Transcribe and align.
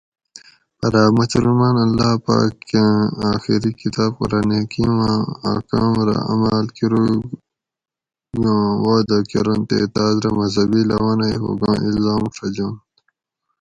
پرہ 0.77 1.01
اۤ 1.05 1.15
مسلمان 1.19 1.75
اللّٰہ 1.83 2.11
پاکاۤں 2.25 2.95
آخری 3.33 3.71
کتاب 3.81 4.11
(قران 4.19 4.49
حکیم) 4.59 4.91
آں 5.07 5.21
احکام 5.49 5.93
رہ 6.07 6.17
عماۤل 6.31 6.65
کرُوگاں 6.75 8.65
وعدہ 8.85 9.17
کرنت 9.29 9.63
تے 9.69 9.77
تاۤس 9.93 10.15
رہ 10.23 10.29
مذہِبی 10.37 10.81
لونئ 10.89 11.35
ہوگاں 11.43 11.77
الزم 11.87 12.21
ڛجنت؟ 12.35 12.77